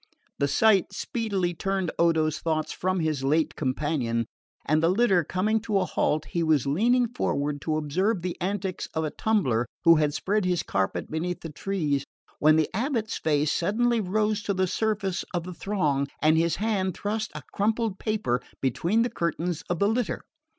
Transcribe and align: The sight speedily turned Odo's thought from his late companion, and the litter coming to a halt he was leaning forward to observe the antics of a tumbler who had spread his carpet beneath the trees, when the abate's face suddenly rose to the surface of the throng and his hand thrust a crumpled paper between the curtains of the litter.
The 0.39 0.47
sight 0.47 0.91
speedily 0.93 1.53
turned 1.53 1.91
Odo's 1.99 2.39
thought 2.39 2.69
from 2.69 3.01
his 3.01 3.23
late 3.23 3.55
companion, 3.55 4.25
and 4.65 4.81
the 4.81 4.89
litter 4.89 5.23
coming 5.23 5.59
to 5.59 5.77
a 5.77 5.85
halt 5.85 6.25
he 6.31 6.41
was 6.41 6.65
leaning 6.65 7.07
forward 7.07 7.61
to 7.61 7.77
observe 7.77 8.23
the 8.23 8.35
antics 8.41 8.87
of 8.95 9.03
a 9.03 9.11
tumbler 9.11 9.67
who 9.83 9.97
had 9.97 10.15
spread 10.15 10.43
his 10.43 10.63
carpet 10.63 11.11
beneath 11.11 11.41
the 11.41 11.51
trees, 11.53 12.03
when 12.39 12.55
the 12.55 12.67
abate's 12.73 13.19
face 13.19 13.51
suddenly 13.51 14.01
rose 14.01 14.41
to 14.41 14.55
the 14.55 14.65
surface 14.65 15.23
of 15.35 15.43
the 15.43 15.53
throng 15.53 16.07
and 16.19 16.35
his 16.35 16.55
hand 16.55 16.95
thrust 16.95 17.29
a 17.35 17.43
crumpled 17.53 17.99
paper 17.99 18.41
between 18.59 19.03
the 19.03 19.09
curtains 19.11 19.61
of 19.69 19.77
the 19.77 19.87
litter. 19.87 20.23